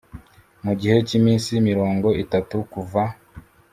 mu 0.63 0.73
gihe 0.79 0.97
cy 1.07 1.13
iminsi 1.19 1.51
mirongo 1.67 2.07
itatu 2.23 2.55
kuva 2.71 3.03